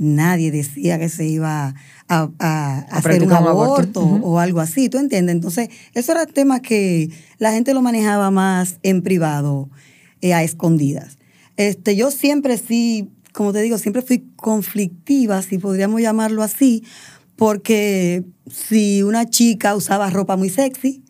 [0.00, 1.74] Nadie decía que se iba a,
[2.08, 5.34] a- a hacer un aborto, o algo así, ¿tú entiendes?
[5.34, 9.68] Entonces, eso era tema que la gente lo manejaba más en privado,
[10.20, 11.18] eh, a escondidas.
[11.56, 16.82] Este, yo siempre sí, como te digo, siempre fui conflictiva, si podríamos llamarlo así,
[17.36, 21.02] porque si una chica usaba ropa muy sexy,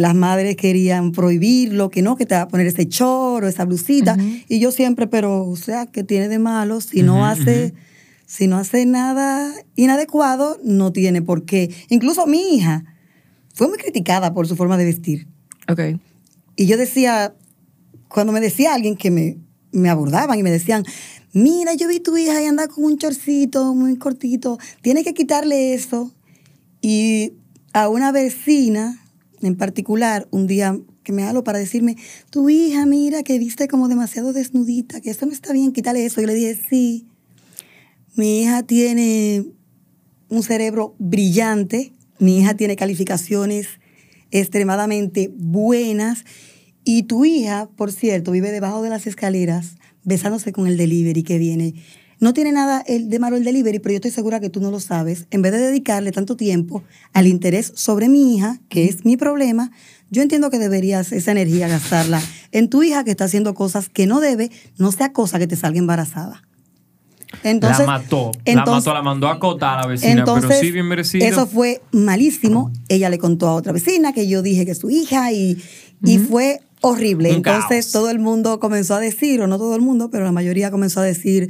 [0.00, 4.16] las madres querían prohibirlo, que no, que te va a poner ese choro, esa blusita.
[4.48, 6.80] Y yo siempre, pero, o sea, ¿qué tiene de malo?
[6.80, 7.74] Si no hace,
[8.26, 11.70] si no hace nada inadecuado, no tiene por qué.
[11.90, 12.84] Incluso mi hija
[13.52, 15.28] fue muy criticada por su forma de vestir.
[15.68, 15.80] Ok.
[16.56, 17.34] Y yo decía,
[18.08, 19.36] cuando me decía alguien que me,
[19.70, 20.84] me abordaban y me decían,
[21.34, 25.74] mira, yo vi tu hija y anda con un chorcito muy cortito, tienes que quitarle
[25.74, 26.10] eso.
[26.80, 27.34] Y
[27.74, 28.99] a una vecina
[29.42, 31.96] en particular, un día que me habló para decirme,
[32.30, 36.20] tu hija, mira, que viste como demasiado desnudita, que eso no está bien, quítale eso.
[36.20, 37.06] Yo le dije, sí,
[38.14, 39.46] mi hija tiene
[40.28, 43.66] un cerebro brillante, mi hija tiene calificaciones
[44.30, 46.24] extremadamente buenas
[46.84, 51.38] y tu hija, por cierto, vive debajo de las escaleras besándose con el delivery que
[51.38, 51.74] viene.
[52.20, 54.70] No tiene nada el- de malo el delivery, pero yo estoy segura que tú no
[54.70, 55.26] lo sabes.
[55.30, 59.70] En vez de dedicarle tanto tiempo al interés sobre mi hija, que es mi problema,
[60.10, 62.20] yo entiendo que deberías esa energía gastarla
[62.52, 65.56] en tu hija que está haciendo cosas que no debe, no sea cosa que te
[65.56, 66.42] salga embarazada.
[67.44, 68.32] Entonces, la mató.
[68.44, 71.24] la mató, la mandó a acotar a la vecina, entonces, pero sí bien merecido.
[71.24, 72.72] Eso fue malísimo.
[72.88, 75.62] Ella le contó a otra vecina que yo dije que es su hija y,
[76.04, 77.30] y fue horrible.
[77.30, 77.92] Un Entonces caos.
[77.92, 81.00] todo el mundo comenzó a decir, o no todo el mundo, pero la mayoría comenzó
[81.00, 81.48] a decir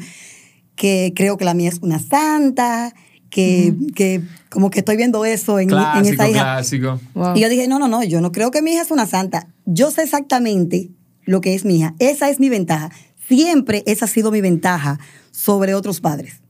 [0.80, 2.94] que creo que la mía es una santa,
[3.28, 6.40] que, que como que estoy viendo eso en, en clásico, esa hija.
[6.40, 7.00] clásico.
[7.12, 7.36] Wow.
[7.36, 9.46] Y yo dije, no, no, no, yo no creo que mi hija es una santa.
[9.66, 10.88] Yo sé exactamente
[11.26, 11.94] lo que es mi hija.
[11.98, 12.90] Esa es mi ventaja.
[13.28, 14.98] Siempre esa ha sido mi ventaja
[15.32, 16.40] sobre otros padres.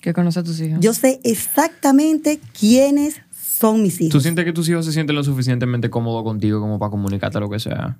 [0.00, 0.78] ¿Qué conoces a tus hijos?
[0.80, 4.22] Yo sé exactamente quiénes son mis ¿Tú hijos.
[4.22, 7.58] sientes que tus hijos se sienten lo suficientemente cómodos contigo como para comunicarte lo que
[7.58, 7.98] sea?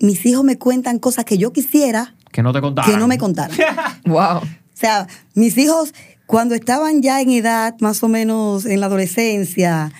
[0.00, 2.90] Mis hijos me cuentan cosas que yo quisiera Que no te contaron.
[2.90, 3.54] que no me contaran.
[4.06, 4.40] Wow.
[4.78, 5.92] O sea, mis hijos,
[6.26, 9.90] cuando estaban ya en edad, más o menos en la adolescencia,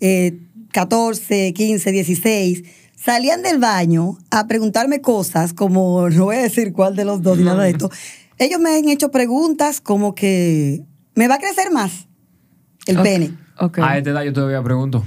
[0.00, 0.40] eh,
[0.72, 2.64] 14, 15, 16,
[2.96, 7.38] salían del baño a preguntarme cosas como, no voy a decir cuál de los dos
[7.38, 7.92] ni nada de esto.
[8.38, 10.82] Ellos me han hecho preguntas como que,
[11.14, 12.08] ¿me va a crecer más
[12.86, 13.38] el pene?
[13.56, 15.04] A esta edad yo todavía pregunto.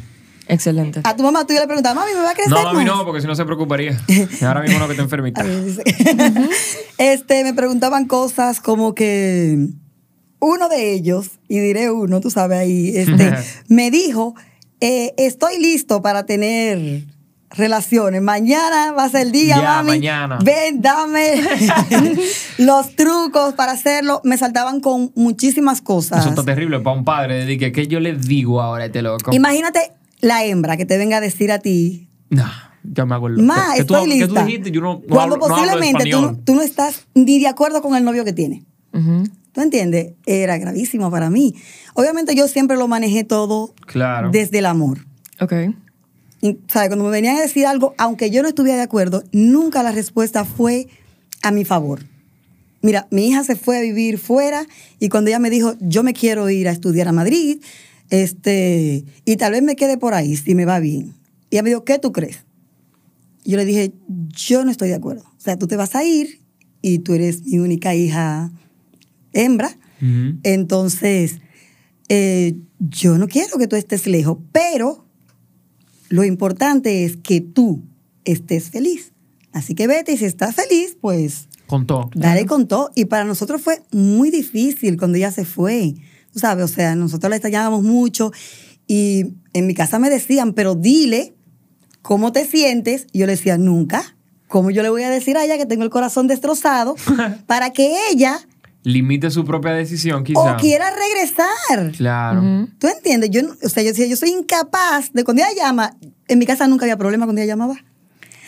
[0.47, 1.01] Excelente.
[1.03, 2.73] A tu mamá tú ya le preguntabas, mami, ¿me va a crecer No, más?
[2.73, 3.99] mami, no, porque si no se preocuparía.
[4.41, 5.41] Ahora mismo no que te enfermita.
[5.41, 5.45] A
[6.97, 9.67] este, me preguntaban cosas como que
[10.39, 13.33] uno de ellos, y diré uno, tú sabes ahí, este,
[13.67, 14.35] me dijo,
[14.81, 17.03] eh, estoy listo para tener
[17.49, 18.21] relaciones.
[18.21, 19.89] Mañana va a ser el día, Ya, mami.
[19.91, 20.39] mañana.
[20.43, 21.41] Ven, dame
[22.57, 24.21] los trucos para hacerlo.
[24.23, 26.19] Me saltaban con muchísimas cosas.
[26.19, 27.45] Eso está terrible para un padre.
[27.45, 29.33] De que, ¿qué yo le digo ahora a este loco?
[29.33, 32.45] Imagínate la hembra que te venga a decir a ti, No,
[32.83, 34.45] ya me hago el Ma, ¿Qué tú- estoy qué tú lista.
[34.45, 34.71] dijiste?
[34.71, 37.47] Yo no, no Cuando hablo- no hablo posiblemente tú, no, tú no estás ni de
[37.47, 38.63] acuerdo con el novio que tiene.
[39.51, 40.13] ¿Tú entiendes?
[40.25, 41.55] Era gravísimo para mí.
[41.93, 44.29] Obviamente yo siempre lo manejé todo Claro.
[44.31, 45.05] desde el amor.
[45.39, 45.53] Ok.
[46.41, 46.89] Y, ¿sabes?
[46.89, 50.45] Cuando me venían a decir algo, aunque yo no estuviera de acuerdo, nunca la respuesta
[50.45, 50.87] fue
[51.41, 52.01] a mi favor.
[52.83, 54.65] Mira, mi hija se fue a vivir fuera
[54.99, 57.57] y cuando ella me dijo, yo me quiero ir a estudiar a Madrid,
[58.09, 61.13] este, y tal vez me quede por ahí si me va bien.
[61.49, 62.45] Y ella me dijo, ¿qué tú crees?
[63.45, 65.23] Yo le dije, yo no estoy de acuerdo.
[65.23, 66.41] O sea, tú te vas a ir
[66.81, 68.51] y tú eres mi única hija
[69.33, 69.77] hembra.
[70.43, 71.39] Entonces,
[72.09, 75.05] eh, yo no quiero que tú estés lejos, pero
[76.09, 77.83] lo importante es que tú
[78.25, 79.11] estés feliz.
[79.53, 82.11] Así que vete y si estás feliz, pues Contó.
[82.13, 82.91] dale con todo.
[82.95, 85.95] Y para nosotros fue muy difícil cuando ella se fue.
[86.37, 88.31] Tú sabes, o sea, nosotros la extrañábamos mucho
[88.85, 91.33] y en mi casa me decían, pero dile
[92.03, 93.07] cómo te sientes.
[93.11, 94.15] Y yo le decía, nunca.
[94.47, 96.95] ¿Cómo yo le voy a decir a ella que tengo el corazón destrozado
[97.47, 98.39] para que ella
[98.83, 100.39] Limite su propia decisión, quizá.
[100.39, 101.91] o quiera regresar?
[101.97, 102.67] Claro.
[102.77, 103.31] ¿Tú entiendes?
[103.31, 105.97] Yo, o sea, yo decía, yo soy incapaz de cuando ella llama,
[106.27, 107.83] en mi casa nunca había problema cuando ella llamaba.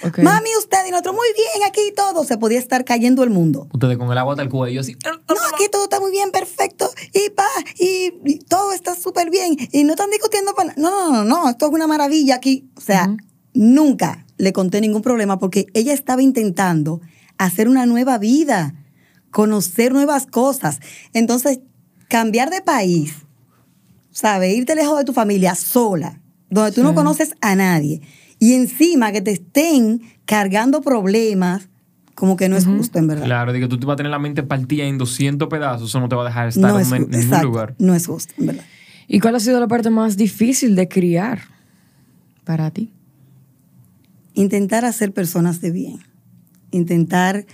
[0.04, 2.24] Mami, usted y nosotros muy bien aquí y todo.
[2.24, 3.68] Se podía estar cayendo el mundo.
[3.74, 4.96] Ustedes con el agua hasta el cuello así.
[5.06, 6.90] No, aquí todo está muy bien, perfecto.
[7.14, 9.58] Y pa, y, y todo está súper bien.
[9.72, 12.70] Y no están discutiendo para No, no, no, no, esto es una maravilla aquí.
[12.76, 13.16] O sea,
[13.54, 17.02] nunca le conté ningún problema porque ella estaba intentando
[17.38, 18.76] hacer una nueva vida,
[19.32, 20.80] conocer nuevas cosas.
[21.14, 21.60] Entonces,
[22.08, 23.14] cambiar de país,
[24.12, 24.56] ¿sabes?
[24.56, 28.02] Irte lejos de tu familia sola, donde tú no conoces a nadie.
[28.39, 31.67] Y encima que te estén cargando problemas,
[32.15, 33.25] como que no es justo, en verdad.
[33.25, 35.99] Claro, de que tú te vas a tener la mente partida en 200 pedazos, eso
[35.99, 37.75] no te va a dejar estar no en es, ningún exacto, lugar.
[37.80, 38.65] no es justo, en verdad.
[39.08, 41.41] ¿Y cuál ha sido la parte más difícil de criar
[42.45, 42.91] para ti?
[44.34, 45.99] Intentar hacer personas de bien,
[46.71, 47.45] intentar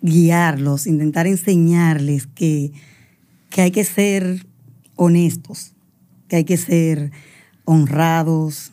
[0.00, 2.72] guiarlos, intentar enseñarles que,
[3.50, 4.46] que hay que ser
[4.96, 5.72] honestos,
[6.28, 7.12] que hay que ser
[7.64, 8.71] honrados,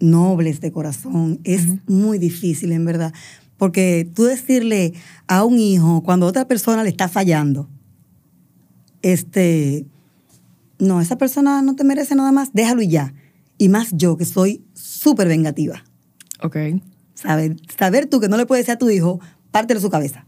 [0.00, 1.40] nobles de corazón.
[1.44, 3.12] Es muy difícil, en verdad,
[3.56, 4.94] porque tú decirle
[5.26, 7.68] a un hijo cuando otra persona le está fallando,
[9.02, 9.86] este,
[10.78, 13.14] no, esa persona no te merece nada más, déjalo y ya.
[13.58, 15.84] Y más yo, que soy súper vengativa.
[16.42, 16.56] Ok.
[17.14, 20.26] Saber, saber tú que no le puedes decir a tu hijo, pártelo su cabeza.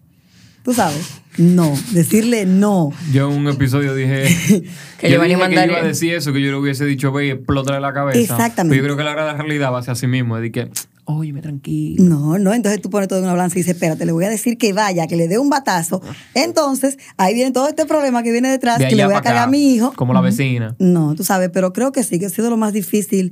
[0.67, 1.23] Tú sabes.
[1.39, 2.91] No, decirle no.
[3.13, 4.25] Yo en un episodio dije
[4.99, 7.13] Que yo Giovanni dije que yo iba a decir eso, que yo le hubiese dicho,
[7.13, 8.19] ve, explótale la cabeza.
[8.19, 8.75] Exactamente.
[8.75, 10.69] Pero yo creo que la gran realidad va a ser así mismo, de que,
[11.05, 12.03] óyeme, tranquilo.
[12.03, 14.29] No, no, entonces tú pones todo en una balanza y dices, espérate, le voy a
[14.29, 16.03] decir que vaya, que le dé un batazo.
[16.35, 19.45] Entonces, ahí viene todo este problema que viene detrás, De que le voy a cargar
[19.45, 19.93] a mi hijo.
[19.93, 20.75] Como la vecina.
[20.81, 23.31] No, tú sabes, pero creo que sí, que ha sido lo más difícil,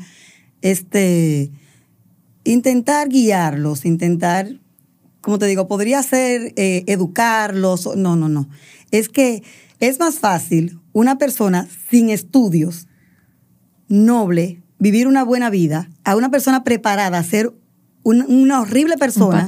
[0.63, 1.51] este,
[2.45, 4.47] intentar guiarlos, intentar,
[5.25, 8.49] como te digo, podría ser eh, educarlos, no, no, no.
[8.91, 9.43] Es que
[9.81, 12.87] es más fácil una persona sin estudios,
[13.89, 17.53] noble, vivir una buena vida, a una persona preparada a ser
[18.03, 19.45] un- una horrible persona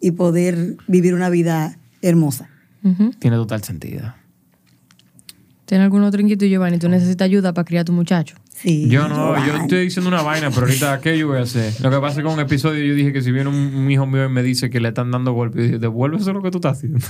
[0.00, 2.48] y poder vivir una vida hermosa.
[3.18, 4.14] Tiene total sentido.
[5.68, 6.78] ¿Tiene algún otro inquietud, Giovanni?
[6.78, 8.36] ¿Tú necesitas ayuda para criar a tu muchacho?
[8.56, 11.74] Sí, Yo no, yo estoy diciendo una vaina, pero ahorita, ¿qué yo voy a hacer?
[11.82, 13.90] Lo que pasa es que con un episodio yo dije que si viene un, un
[13.90, 16.50] hijo mío y me dice que le están dando golpes, yo dije, devuélvese lo que
[16.50, 16.98] tú estás haciendo.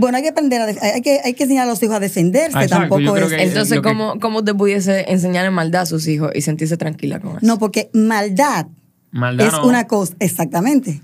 [0.00, 2.56] Bueno, hay que aprender a hay que, hay que enseñar a los hijos a defenderse,
[2.56, 3.32] Ah, exacto, tampoco yo creo es...
[3.34, 6.76] que- Entonces, que- ¿cómo, ¿cómo te pudiese enseñar en maldad a sus hijos y sentirse
[6.76, 7.40] tranquila con eso?
[7.46, 8.66] No, porque maldad,
[9.10, 9.66] Maldad es no.
[9.66, 11.00] una cosa, exactamente.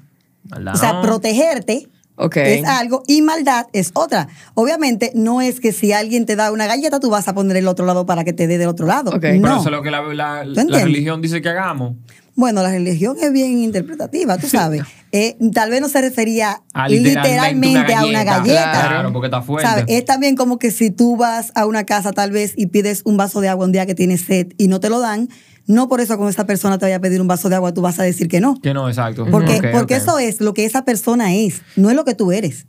[0.48, 1.02] Maldad o sea, no.
[1.02, 4.28] protegerte Es algo y maldad es otra.
[4.54, 7.66] Obviamente, no es que si alguien te da una galleta, tú vas a poner el
[7.68, 9.10] otro lado para que te dé del otro lado.
[9.10, 9.20] Ok.
[9.20, 9.56] Pero No.
[9.60, 11.94] eso es lo que la, la- la religión dice que hagamos.
[12.36, 14.82] Bueno, la religión es bien interpretativa, tú sabes.
[15.16, 18.88] Eh, tal vez no se refería A literalmente, a una galleta.
[18.88, 19.68] Claro, porque está fuerte.
[19.68, 19.84] ¿Sabes?
[19.86, 23.16] Es también como que si tú vas a una casa tal vez y pides un
[23.16, 25.28] vaso de agua un día que tienes sed y no te lo dan,
[25.66, 27.80] no por eso con esa persona te vaya a pedir un vaso de agua, tú
[27.80, 28.60] vas a decir que no.
[28.60, 29.26] Que no, exacto.
[29.30, 32.66] Porque, porque eso es lo que esa persona es, no es lo que tú eres.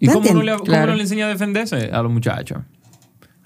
[0.00, 0.92] ¿Y ¿Tú cómo no, le, cómo Claro.
[0.92, 2.58] no le enseña a defenderse a los muchachos?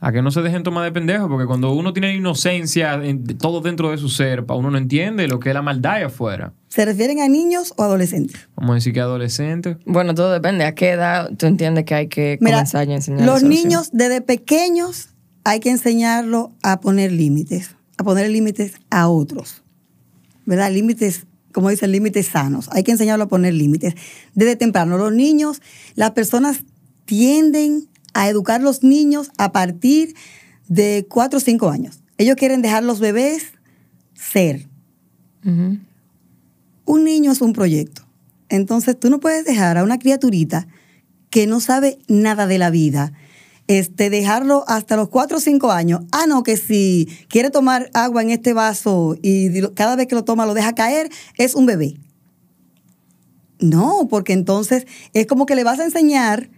[0.05, 3.61] A que no se dejen tomar de pendejo, porque cuando uno tiene inocencia, en- todo
[3.61, 6.53] dentro de su ser, pa, uno no entiende lo que es la maldad allá afuera.
[6.69, 8.49] ¿Se refieren a niños o adolescentes?
[8.57, 9.77] Vamos a decir que adolescente.
[9.87, 10.65] Bueno, todo depende.
[10.65, 14.21] ¿A qué edad tú entiendes que hay que Mira, comenzar a enseñar los niños desde
[14.21, 15.11] pequeños
[15.45, 19.63] hay que enseñarlos a poner límites, a poner límites a otros.
[20.45, 20.73] ¿Verdad?
[20.73, 22.69] Límites, como dicen, límites sanos.
[22.73, 23.95] Hay que enseñarlos a poner límites.
[24.35, 25.63] Desde temprano, los niños,
[25.95, 26.65] las personas
[27.05, 30.15] tienden a educar a los niños a partir
[30.69, 32.01] de 4 o 5 años.
[32.19, 33.53] Ellos quieren dejar los bebés
[34.15, 34.69] ser.
[35.45, 38.03] Un niño es un proyecto.
[38.49, 40.69] Entonces tú no puedes dejar a una criaturita
[41.31, 43.13] que no sabe nada de la vida,
[43.69, 46.01] este, dejarlo hasta los 4 o 5 años.
[46.13, 50.25] Ah, no, que si quiere tomar agua en este vaso y cada vez que lo
[50.25, 51.97] toma lo deja caer, es un bebé.
[53.61, 56.51] No, porque entonces es como que le vas a enseñar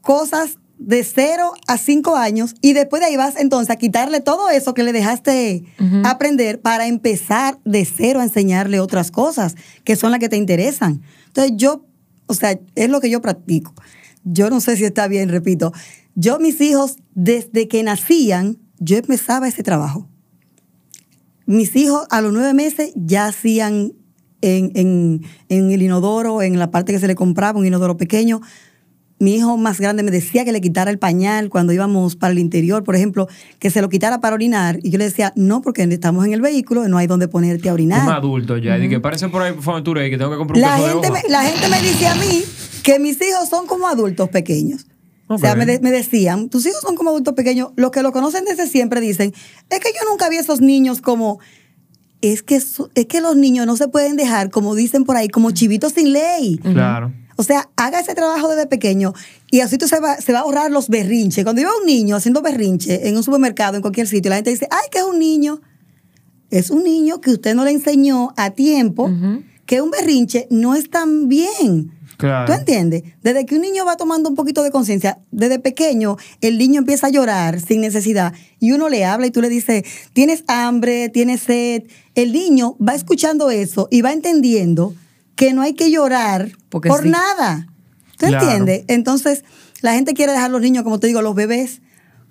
[0.00, 4.50] cosas de 0 a 5 años y después de ahí vas entonces a quitarle todo
[4.50, 5.64] eso que le dejaste
[6.04, 11.00] aprender para empezar de cero a enseñarle otras cosas que son las que te interesan.
[11.28, 11.84] Entonces yo
[12.26, 13.74] o sea, es lo que yo practico.
[14.24, 15.72] Yo no sé si está bien, repito.
[16.14, 20.08] Yo, mis hijos, desde que nacían, yo empezaba ese trabajo.
[21.46, 23.92] Mis hijos a los nueve meses ya hacían
[24.40, 28.40] en, en- en el inodoro, en la parte que se le compraba, un inodoro pequeño.
[29.18, 32.38] Mi hijo más grande me decía que le quitara el pañal cuando íbamos para el
[32.38, 34.78] interior, por ejemplo, que se lo quitara para orinar.
[34.82, 37.72] Y yo le decía, no, porque estamos en el vehículo, no hay donde ponerte a
[37.72, 38.10] Un orinar.
[38.10, 38.76] adulto ya.
[38.78, 40.76] Y que parece por ahí, por favor, tú, y que tengo que comprar un La
[40.76, 41.22] de gente, hoja.
[41.22, 42.42] me, la gente me dice a mí
[42.82, 44.86] que mis hijos son como adultos pequeños.
[45.26, 47.70] O sea, me, de- me decían, tus hijos son como adultos pequeños.
[47.76, 49.32] Los que lo conocen desde siempre dicen,
[49.70, 51.38] es que yo nunca vi esos niños como...
[52.20, 55.50] Es que, es que los niños no se pueden dejar, como dicen por ahí, como
[55.50, 56.58] chivitos sin ley.
[56.62, 57.12] Claro.
[57.36, 59.12] O sea, haga ese trabajo desde pequeño
[59.50, 61.42] y así tú se va, se va a ahorrar los berrinches.
[61.44, 64.36] Cuando yo veo a un niño haciendo berrinche en un supermercado, en cualquier sitio, la
[64.36, 65.60] gente dice, ay, que es un niño.
[66.50, 69.10] Es un niño que usted no le enseñó a tiempo
[69.66, 71.90] que un berrinche no es tan bien.
[72.16, 72.46] Claro.
[72.46, 73.02] ¿Tú entiendes?
[73.22, 77.08] Desde que un niño va tomando un poquito de conciencia, desde pequeño, el niño empieza
[77.08, 81.40] a llorar sin necesidad y uno le habla y tú le dices, tienes hambre, tienes
[81.42, 81.84] sed.
[82.14, 84.94] El niño va escuchando eso y va entendiendo
[85.36, 87.10] que no hay que llorar Porque por sí.
[87.10, 87.66] nada.
[88.18, 88.44] ¿Tú Claro.
[88.44, 88.84] entiendes?
[88.86, 89.44] Entonces,
[89.82, 91.82] la gente quiere dejar a los niños, como te digo, los bebés,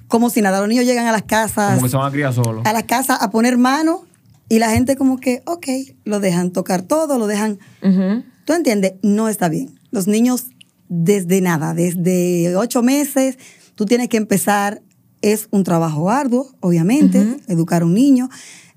[0.07, 0.59] como si nada.
[0.61, 2.65] Los niños llegan a las casas Como que se van a criar solos.
[2.65, 4.05] a la casa a poner mano
[4.47, 5.67] y la gente como que, ok,
[6.05, 7.59] lo dejan tocar todo, lo dejan...
[7.81, 8.23] Ujú.
[8.45, 8.93] ¿Tú entiendes?
[9.01, 9.79] No está bien.
[9.91, 10.47] Los niños
[10.89, 13.37] desde nada, desde ocho meses,
[13.75, 14.81] tú tienes que empezar,
[15.21, 18.29] es un trabajo arduo, obviamente, educar a un niño,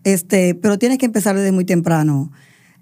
[0.05, 2.31] este, pero tienes que empezar desde muy temprano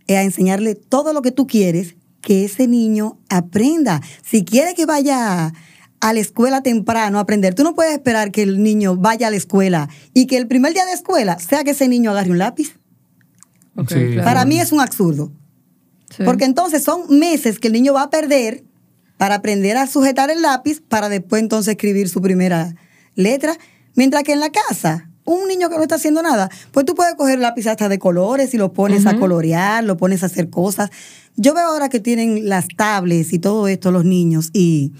[0.06, 4.02] eh, a enseñarle todo lo que tú quieres que ese niño aprenda.
[4.22, 5.52] Si quiere que vaya
[6.00, 9.30] a la escuela temprano a aprender, tú no puedes esperar que el niño vaya a
[9.30, 12.38] la escuela y que el primer día de escuela sea que ese niño agarre un
[12.38, 12.76] lápiz.
[13.76, 13.94] Ok, Sí.
[14.12, 14.24] claro.
[14.24, 15.32] Para mí es un absurdo.
[16.16, 16.22] Sí.
[16.24, 18.64] Porque entonces son meses que el niño va a perder
[19.16, 22.74] para aprender a sujetar el lápiz para después entonces escribir su primera
[23.14, 23.56] letra.
[23.94, 27.14] Mientras que en la casa, un niño que no está haciendo nada, pues tú puedes
[27.14, 30.90] coger lápiz hasta de colores y lo pones a colorear, lo pones a hacer cosas.
[31.36, 34.92] Yo veo ahora que tienen las tablets y todo esto los niños y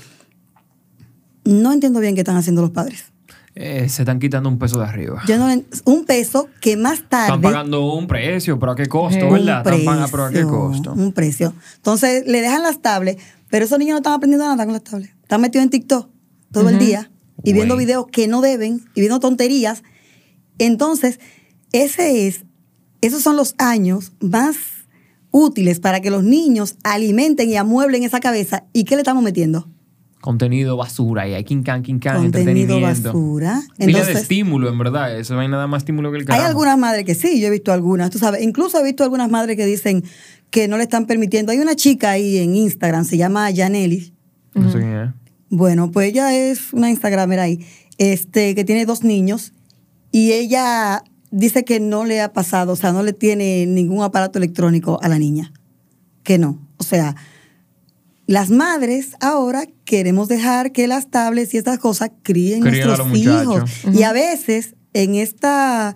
[1.45, 3.14] no entiendo bien qué están haciendo los padres.
[3.57, 5.23] Eh, se están quitando un peso de arriba.
[5.29, 5.49] Yo no
[5.85, 9.33] un peso que más tarde Están pagando un precio, pero ¿a qué costo, Sí.
[9.33, 9.65] verdad?
[9.65, 10.93] un Están pagando, pero ¿a qué precio, costo?
[10.93, 11.55] Un precio.
[11.77, 15.13] Entonces le dejan las tablets, pero esos niños no están aprendiendo nada con las tablets.
[15.23, 16.09] Están metidos en TikTok
[16.51, 17.11] todo el día
[17.45, 19.85] y viendo videos que no deben y viendo tonterías.
[20.59, 21.21] Entonces,
[21.73, 22.43] ese es,
[23.03, 24.57] esos son los años más
[25.31, 28.65] útiles para que los niños alimenten y amueblen esa cabeza.
[28.73, 29.69] ¿Y qué le estamos metiendo?
[30.25, 33.13] Contenido basura y hay king-can, king-can, Contenido entretenimiento.
[33.13, 33.61] basura.
[33.77, 35.19] Pila de Entonces- estímulo, en verdad.
[35.19, 36.47] Eso no hay nada más estímulo que el Hay carajo.
[36.49, 39.55] algunas madres que sí, yo he visto algunas, tú sabes, incluso he visto algunas madres
[39.59, 40.03] que dicen
[40.49, 41.53] que no le están permitiendo.
[41.53, 44.15] Hay una chica ahí en Instagram, se llama Janely.
[44.55, 45.11] No sé quién es.
[45.51, 47.61] Bueno, pues ella es una Instagramer ahí,
[47.99, 49.53] este, que tiene dos niños
[50.11, 54.39] y ella dice que no le ha pasado, o sea, no le tiene ningún aparato
[54.39, 55.53] electrónico a la niña.
[56.23, 56.67] Que no.
[56.79, 57.15] O sea,
[58.27, 63.71] las madres ahora queremos dejar que las tablets y estas cosas críen nuestros hijos.
[63.93, 65.95] Y a veces en esta,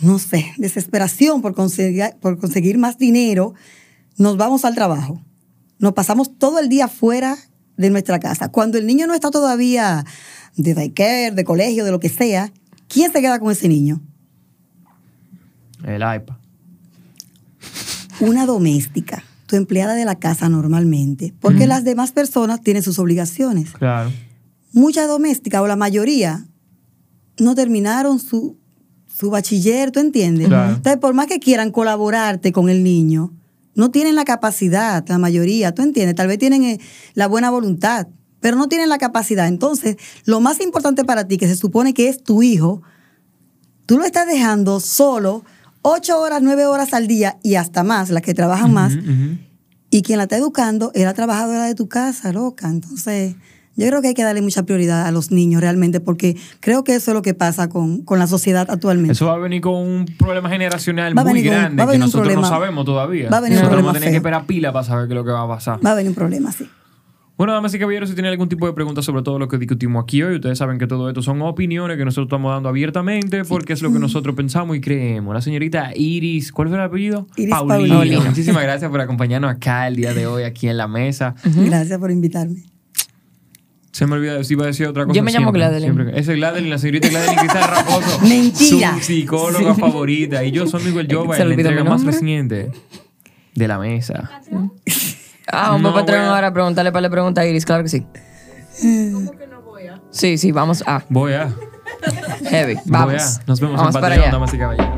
[0.00, 3.54] no sé, desesperación por conseguir, por conseguir más dinero,
[4.16, 5.20] nos vamos al trabajo.
[5.78, 7.36] Nos pasamos todo el día fuera
[7.76, 8.50] de nuestra casa.
[8.50, 10.04] Cuando el niño no está todavía
[10.56, 12.52] de daycare, de colegio, de lo que sea,
[12.88, 14.00] ¿quién se queda con ese niño?
[15.84, 16.36] El iPad.
[18.20, 23.70] Una doméstica, tu empleada de la casa normalmente, porque las demás personas tienen sus obligaciones.
[23.72, 24.12] Claro.
[24.72, 26.46] Muchas domésticas o la mayoría
[27.38, 28.58] no terminaron su,
[29.06, 30.48] su bachiller, ¿tú entiendes?
[30.48, 30.74] Claro.
[30.74, 33.32] Entonces, por más que quieran colaborarte con el niño,
[33.74, 36.14] no tienen la capacidad, la mayoría, ¿tú entiendes?
[36.14, 36.78] Tal vez tienen eh,
[37.14, 38.06] la buena voluntad,
[38.40, 39.48] pero no tienen la capacidad.
[39.48, 42.82] Entonces, lo más importante para ti, que se supone que es tu hijo,
[43.86, 45.42] tú lo estás dejando solo
[45.82, 48.94] ocho horas, nueve horas al día y hasta más, las que trabajan más,
[49.90, 52.68] y quien la está educando es la trabajadora de tu casa, loca.
[52.68, 53.36] Entonces,
[53.78, 56.96] yo creo que hay que darle mucha prioridad a los niños realmente, porque creo que
[56.96, 59.12] eso es lo que pasa con, con la sociedad actualmente.
[59.12, 62.44] Eso va a venir con un problema generacional Va muy grande va que nosotros no
[62.44, 63.30] sabemos todavía.
[63.30, 65.16] Va a venir un problema vamos a tener que esperar pila para saber qué es
[65.16, 65.84] lo que va a pasar.
[65.84, 66.68] Va a venir un problema, sí.
[67.38, 70.02] Bueno, damas y caballeros, si tienen algún tipo de preguntas sobre todo lo que discutimos
[70.02, 73.74] aquí hoy, ustedes saben que todo esto son opiniones que nosotros estamos dando abiertamente porque
[73.74, 75.32] es lo que nosotros pensamos y creemos.
[75.32, 77.28] La señorita Iris, ¿cuál fue el apellido?
[77.36, 77.94] Iris Paulino.
[77.94, 78.22] Paulino.
[78.22, 81.36] Muchísimas gracias por acompañarnos acá el día de hoy, aquí en la mesa.
[81.44, 82.64] Gracias por invitarme.
[83.92, 85.16] Se me olvidó si iba a decir otra cosa.
[85.16, 86.08] Yo me llamo Gladeline.
[86.14, 88.20] Esa es Gladeline, la señorita Gladeline Cristal Raposo.
[88.22, 88.94] Mentira.
[88.94, 90.42] Su psicóloga favorita.
[90.42, 92.72] Y yo soy Miguel Jova olvidó entrega más reciente
[93.54, 94.42] de la mesa.
[95.50, 97.88] Ah, vamos No voy a- ahora a preguntarle para la pregunta a Iris, claro que
[97.88, 98.06] sí.
[100.10, 101.02] Sí, sí, vamos a.
[101.08, 101.50] Voy a.
[102.48, 102.74] Heavy.
[102.74, 103.38] Voy Vamos.
[103.38, 103.42] a.
[103.46, 104.97] Nos vemos vamos en Patreon, damas y caballeros.